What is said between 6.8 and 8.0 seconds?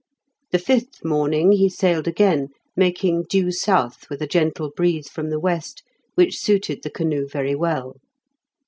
the canoe very well.